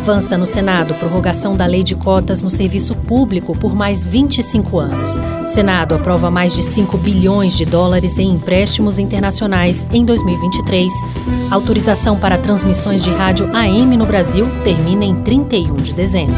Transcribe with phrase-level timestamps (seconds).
[0.00, 5.20] Avança no Senado prorrogação da lei de cotas no serviço público por mais 25 anos.
[5.46, 10.90] Senado aprova mais de 5 bilhões de dólares em empréstimos internacionais em 2023.
[11.50, 16.34] Autorização para transmissões de rádio AM no Brasil termina em 31 de dezembro.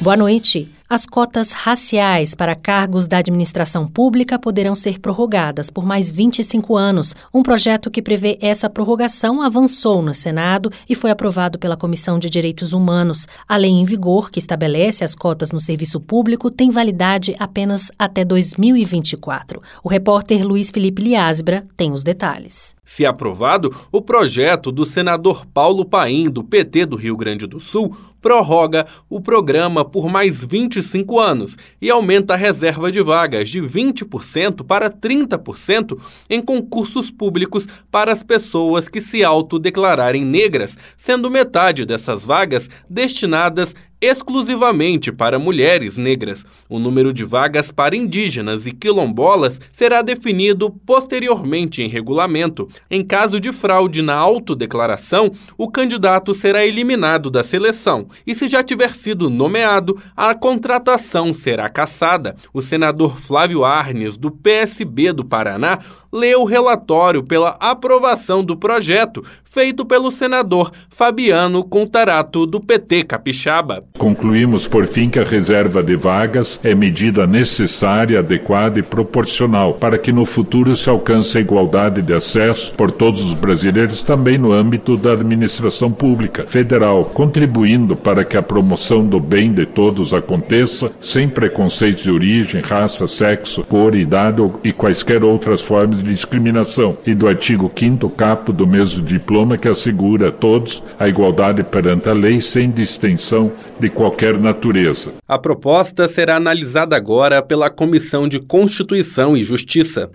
[0.00, 0.77] Boa noite.
[0.90, 7.14] As cotas raciais para cargos da administração pública poderão ser prorrogadas por mais 25 anos.
[7.32, 12.30] Um projeto que prevê essa prorrogação avançou no Senado e foi aprovado pela Comissão de
[12.30, 13.28] Direitos Humanos.
[13.46, 18.24] A lei em vigor, que estabelece as cotas no serviço público, tem validade apenas até
[18.24, 19.60] 2024.
[19.84, 22.74] O repórter Luiz Felipe Liasbra tem os detalhes.
[22.82, 27.94] Se aprovado, o projeto do senador Paulo Paim, do PT do Rio Grande do Sul,
[28.18, 30.42] prorroga o programa por mais
[30.78, 35.98] 25 anos e aumenta a reserva de vagas de 20% para 30%
[36.30, 43.74] em concursos públicos para as pessoas que se autodeclararem negras, sendo metade dessas vagas destinadas
[44.00, 46.44] exclusivamente para mulheres negras.
[46.68, 52.68] O número de vagas para indígenas e quilombolas será definido posteriormente em regulamento.
[52.90, 58.62] Em caso de fraude na autodeclaração, o candidato será eliminado da seleção e, se já
[58.62, 62.36] tiver sido nomeado, a contratação será cassada.
[62.52, 65.78] O senador Flávio Arnes, do PSB do Paraná,
[66.12, 73.82] leu o relatório pela aprovação do projeto feito pelo senador Fabiano Contarato, do PT Capixaba.
[73.98, 79.98] Concluímos, por fim, que a reserva de vagas é medida necessária, adequada e proporcional para
[79.98, 84.52] que no futuro se alcance a igualdade de acesso por todos os brasileiros, também no
[84.52, 90.90] âmbito da administração pública federal, contribuindo para que a promoção do bem de todos aconteça
[91.00, 97.14] sem preconceitos de origem, raça, sexo, cor, idade e quaisquer outras formas de discriminação e
[97.14, 102.12] do artigo 5 capo do mesmo diploma que assegura a todos a igualdade perante a
[102.12, 105.12] lei sem distinção de qualquer natureza.
[105.26, 110.10] A proposta será analisada agora pela Comissão de Constituição e Justiça.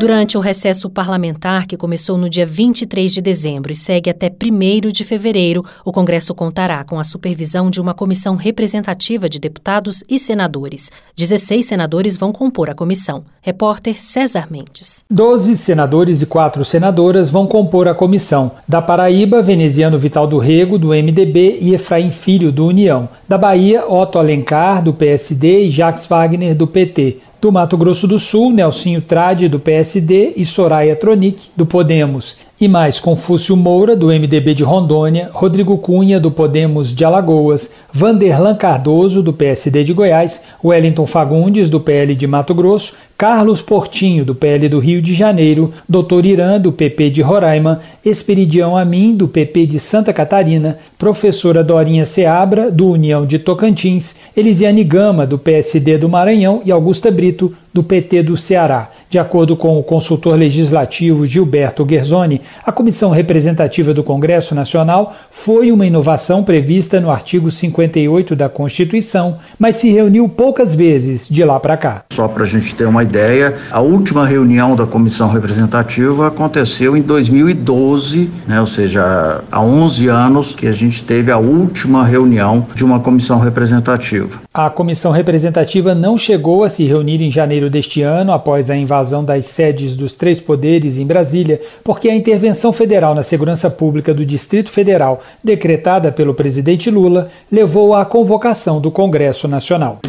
[0.00, 4.88] Durante o recesso parlamentar, que começou no dia 23 de dezembro e segue até 1
[4.88, 10.18] de fevereiro, o Congresso contará com a supervisão de uma comissão representativa de deputados e
[10.18, 10.90] senadores.
[11.18, 13.24] 16 senadores vão compor a comissão.
[13.42, 15.04] Repórter César Mendes.
[15.10, 18.52] Doze senadores e quatro senadoras vão compor a comissão.
[18.66, 23.06] Da Paraíba, Veneziano Vital do Rego, do MDB, e Efraim Filho, do União.
[23.28, 27.18] Da Bahia, Otto Alencar, do PSD, e Jacques Wagner, do PT.
[27.40, 32.68] Do Mato Grosso do Sul, Nelsinho Trade, do PSD, e Soraya Tronic, do Podemos e
[32.68, 39.22] mais Confúcio Moura, do MDB de Rondônia, Rodrigo Cunha, do Podemos de Alagoas, Vanderlan Cardoso,
[39.22, 44.68] do PSD de Goiás, Wellington Fagundes, do PL de Mato Grosso, Carlos Portinho, do PL
[44.68, 46.26] do Rio de Janeiro, Dr.
[46.26, 52.70] Irã, do PP de Roraima, Esperidião Amin, do PP de Santa Catarina, professora Dorinha Seabra,
[52.70, 58.22] do União de Tocantins, Elisiane Gama, do PSD do Maranhão e Augusta Brito, do PT
[58.22, 58.90] do Ceará.
[59.10, 65.72] De acordo com o consultor legislativo Gilberto Guerzoni, a comissão representativa do Congresso Nacional foi
[65.72, 71.58] uma inovação prevista no artigo 58 da Constituição, mas se reuniu poucas vezes de lá
[71.58, 72.04] para cá.
[72.12, 77.02] Só para a gente ter uma ideia, a última reunião da comissão representativa aconteceu em
[77.02, 82.84] 2012, né, ou seja, há 11 anos que a gente teve a última reunião de
[82.84, 84.38] uma comissão representativa.
[84.54, 88.99] A comissão representativa não chegou a se reunir em janeiro deste ano, após a invasão
[89.00, 94.12] invasão das sedes dos três poderes em Brasília, porque a intervenção federal na segurança pública
[94.12, 100.00] do Distrito Federal, decretada pelo presidente Lula, levou à convocação do Congresso Nacional.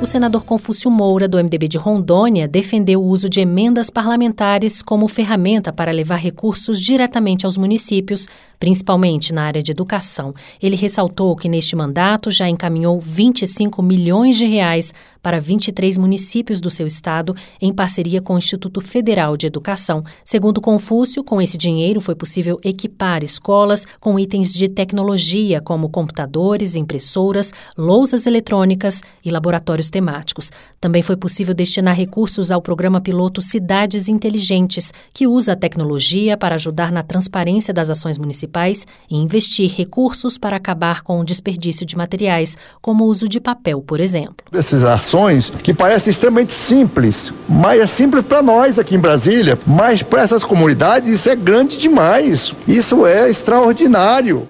[0.00, 5.06] O senador Confúcio Moura, do MDB de Rondônia, defendeu o uso de emendas parlamentares como
[5.06, 8.26] ferramenta para levar recursos diretamente aos municípios
[8.58, 10.34] principalmente na área de educação.
[10.62, 14.92] Ele ressaltou que neste mandato já encaminhou 25 milhões de reais
[15.28, 20.02] para 23 municípios do seu estado em parceria com o Instituto Federal de Educação.
[20.24, 26.76] Segundo Confúcio, com esse dinheiro foi possível equipar escolas com itens de tecnologia como computadores,
[26.76, 30.50] impressoras, lousas eletrônicas e laboratórios temáticos.
[30.80, 36.54] Também foi possível destinar recursos ao programa piloto Cidades Inteligentes, que usa a tecnologia para
[36.54, 41.98] ajudar na transparência das ações municipais e investir recursos para acabar com o desperdício de
[41.98, 44.46] materiais, como o uso de papel, por exemplo.
[44.52, 45.17] Essas ações
[45.62, 50.44] que parecem extremamente simples, mas é simples para nós aqui em Brasília, mas para essas
[50.44, 52.54] comunidades isso é grande demais.
[52.66, 54.46] Isso é extraordinário.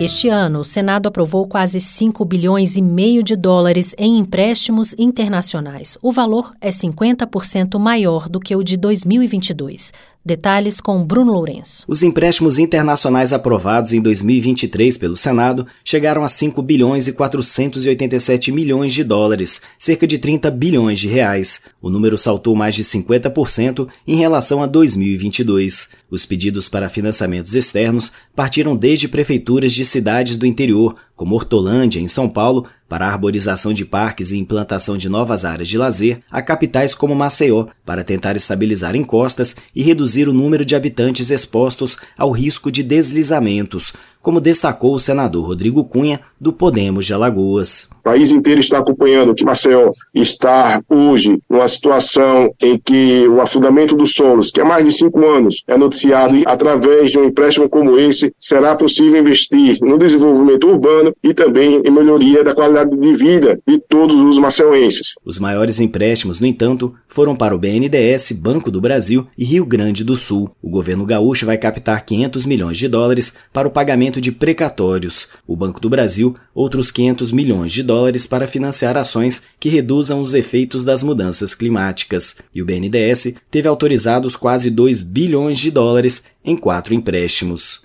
[0.00, 5.96] Este ano, o Senado aprovou quase 5 bilhões e meio de dólares em empréstimos internacionais.
[6.02, 9.92] O valor é 50% maior do que o de 2022.
[10.24, 11.84] Detalhes com Bruno Lourenço.
[11.88, 18.94] Os empréstimos internacionais aprovados em 2023 pelo Senado chegaram a 5 bilhões e 487 milhões
[18.94, 21.62] de dólares, cerca de 30 bilhões de reais.
[21.80, 25.88] O número saltou mais de 50% em relação a 2022.
[26.08, 32.06] Os pedidos para financiamentos externos partiram desde prefeituras de cidades do interior, como Hortolândia, em
[32.06, 36.42] São Paulo, para a arborização de parques e implantação de novas áreas de lazer, a
[36.42, 42.30] capitais como Maceió, para tentar estabilizar encostas e reduzir o número de habitantes expostos ao
[42.30, 47.88] risco de deslizamentos, como destacou o senador Rodrigo Cunha, do Podemos de Alagoas.
[48.00, 53.94] O país inteiro está acompanhando que Maceió está hoje numa situação em que o afundamento
[53.96, 57.68] dos solos, que há mais de cinco anos é noticiado, e através de um empréstimo
[57.68, 63.12] como esse, será possível investir no desenvolvimento urbano e também em melhoria da qualidade de
[63.14, 65.14] vida de todos os maceuenses.
[65.24, 70.04] Os maiores empréstimos, no entanto, foram para o BNDES, Banco do Brasil e Rio Grande
[70.04, 70.50] do Sul.
[70.62, 75.28] O governo gaúcho vai captar 500 milhões de dólares para o pagamento de precatórios.
[75.46, 80.34] O Banco do Brasil, outros 500 milhões de dólares para financiar ações que reduzam os
[80.34, 82.36] efeitos das mudanças climáticas.
[82.54, 87.80] E o BNDES teve autorizados quase 2 bilhões de dólares em quatro empréstimos.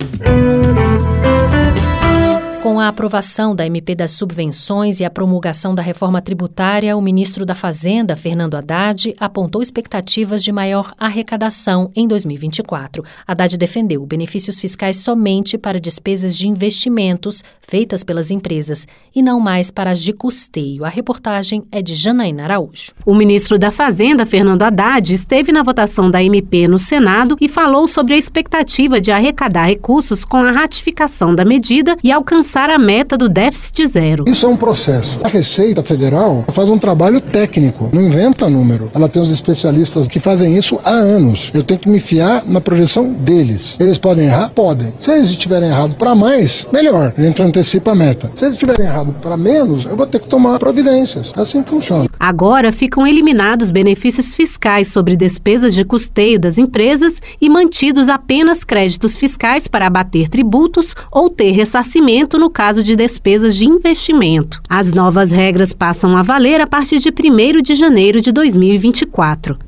[2.67, 7.45] Com a aprovação da MP das subvenções e a promulgação da reforma tributária, o ministro
[7.45, 13.05] da Fazenda, Fernando Haddad, apontou expectativas de maior arrecadação em 2024.
[13.25, 18.85] Haddad defendeu benefícios fiscais somente para despesas de investimentos feitas pelas empresas
[19.15, 20.83] e não mais para as de custeio.
[20.83, 22.91] A reportagem é de Janaína Araújo.
[23.05, 27.87] O ministro da Fazenda, Fernando Haddad, esteve na votação da MP no Senado e falou
[27.87, 32.77] sobre a expectativa de arrecadar recursos com a ratificação da medida e alcançar alcançar a
[32.80, 34.24] meta do déficit zero.
[34.27, 35.19] Isso é um processo.
[35.24, 38.89] A Receita Federal faz um trabalho técnico, não inventa número.
[38.95, 41.51] Ela tem os especialistas que fazem isso há anos.
[41.54, 43.77] Eu tenho que me fiar na projeção deles.
[43.80, 44.50] Eles podem errar?
[44.50, 44.92] Podem.
[45.00, 47.13] Se eles estiverem errado para mais, melhor.
[47.15, 48.31] A gente antecipa a meta.
[48.33, 51.31] Se eles estiverem errado para menos, eu vou ter que tomar providências.
[51.36, 52.07] Assim funciona.
[52.19, 59.15] Agora ficam eliminados benefícios fiscais sobre despesas de custeio das empresas e mantidos apenas créditos
[59.15, 64.61] fiscais para abater tributos ou ter ressarcimento no no caso de despesas de investimento.
[64.69, 69.59] As novas regras passam a valer a partir de 1 de janeiro de 2024.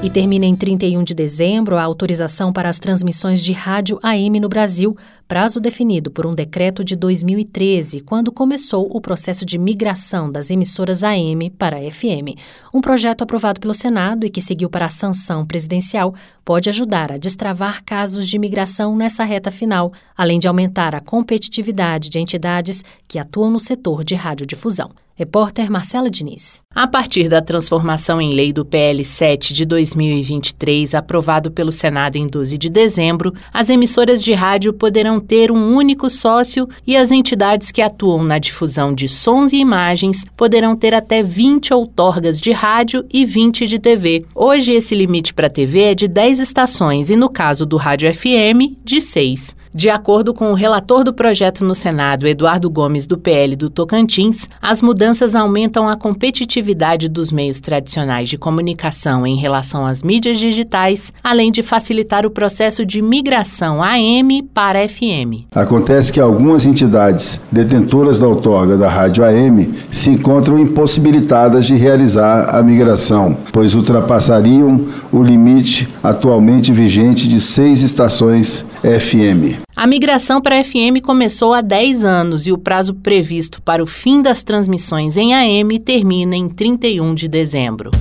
[0.00, 4.48] E termina em 31 de dezembro a autorização para as transmissões de rádio AM no
[4.48, 4.96] Brasil,
[5.28, 11.04] prazo definido por um decreto de 2013, quando começou o processo de migração das emissoras
[11.04, 12.34] AM para FM.
[12.72, 17.18] Um projeto aprovado pelo Senado e que seguiu para a sanção presidencial pode ajudar a
[17.18, 23.18] destravar casos de migração nessa reta final, além de aumentar a competitividade de entidades que
[23.18, 24.90] atuam no setor de radiodifusão.
[25.18, 26.62] Repórter Marcela Diniz.
[26.72, 32.28] A partir da transformação em lei do PL 7 de 2023, aprovado pelo Senado em
[32.28, 37.70] 12 de dezembro, as emissoras de rádio poderão ter um único sócio e as entidades
[37.70, 43.04] que atuam na difusão de sons e imagens poderão ter até 20 outorgas de rádio
[43.12, 44.24] e 20 de TV.
[44.34, 48.76] Hoje, esse limite para TV é de 10 estações e, no caso do rádio FM,
[48.84, 49.56] de 6.
[49.78, 54.48] De acordo com o relator do projeto no Senado, Eduardo Gomes, do PL do Tocantins,
[54.60, 61.12] as mudanças aumentam a competitividade dos meios tradicionais de comunicação em relação às mídias digitais,
[61.22, 65.46] além de facilitar o processo de migração AM para FM.
[65.54, 72.52] Acontece que algumas entidades detentoras da outorga da rádio AM se encontram impossibilitadas de realizar
[72.52, 79.67] a migração, pois ultrapassariam o limite atualmente vigente de seis estações FM.
[79.78, 84.20] A migração para FM começou há 10 anos e o prazo previsto para o fim
[84.20, 87.92] das transmissões em AM termina em 31 de dezembro.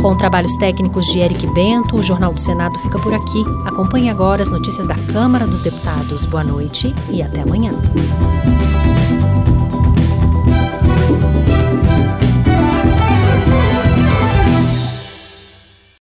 [0.00, 3.44] Com trabalhos técnicos de Eric Bento, o Jornal do Senado fica por aqui.
[3.66, 6.24] Acompanhe agora as notícias da Câmara dos Deputados.
[6.24, 7.72] Boa noite e até amanhã.